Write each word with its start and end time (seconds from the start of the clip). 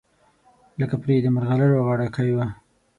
لکه 0.79 0.95
پرې 1.03 1.15
د 1.23 1.27
مرغلرو 1.35 1.83
غاړګۍ 1.85 2.31
وه 2.35 2.47